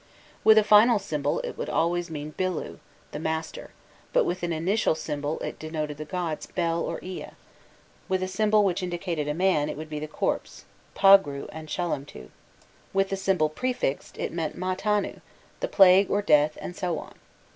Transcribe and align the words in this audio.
With 0.43 0.57
a 0.57 0.63
final 0.63 0.97
[symbol] 0.97 1.41
it 1.41 1.59
would 1.59 1.69
always 1.69 2.09
mean 2.09 2.31
[symbol] 2.35 2.61
bilu, 2.63 2.77
the 3.11 3.19
master, 3.19 3.69
but 4.11 4.23
with 4.25 4.41
an 4.41 4.51
initial 4.51 4.95
[symbol] 4.95 5.33
(thus 5.37 5.41
[symbol]) 5.41 5.47
it 5.49 5.59
denoted 5.59 5.97
the 5.97 6.05
gods 6.05 6.47
Bel 6.47 6.79
or 6.81 6.99
Ea; 7.03 7.27
with 8.09 8.27
[symbol]. 8.27 8.63
which 8.63 8.81
indicates 8.81 9.21
a 9.29 9.33
man 9.35 9.67
[symbol], 9.67 9.71
it 9.73 9.77
would 9.77 9.91
be 9.91 9.99
the 9.99 10.07
corpse, 10.07 10.65
pagru 10.95 11.47
and 11.51 11.67
shalamtu; 11.67 12.29
with 12.93 13.15
[symbol] 13.15 13.49
prefixed, 13.49 14.17
it 14.17 14.33
meant 14.33 14.55
[symbol] 14.55 14.69
mutanu, 14.69 15.21
the 15.59 15.67
plague 15.67 16.09
or 16.09 16.23
death 16.23 16.57
and 16.59 16.75
so 16.75 16.97
on. 16.97 17.13